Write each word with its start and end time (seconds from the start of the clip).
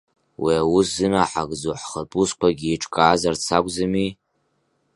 Уи 0.41 0.53
аус 0.61 0.87
зынаҳагӡо, 0.95 1.71
ҳхатә 1.81 2.15
усқәагьы 2.21 2.67
еиҿкаазарц 2.69 3.43
акәӡами? 3.57 4.09